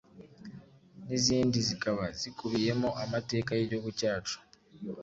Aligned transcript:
n’izindi 1.05 1.57
zikaba 1.67 2.03
zikubiyemo 2.19 2.89
amateka 3.03 3.49
y’Igihugu 3.53 3.89
cyacu 3.99 4.37